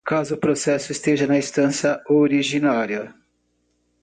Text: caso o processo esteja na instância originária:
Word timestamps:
caso 0.03 0.33
o 0.33 0.37
processo 0.37 0.91
esteja 0.91 1.27
na 1.27 1.37
instância 1.37 2.01
originária: 2.09 3.13